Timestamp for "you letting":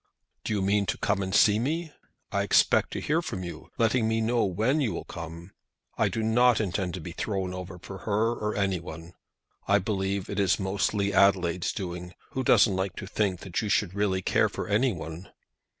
3.43-4.07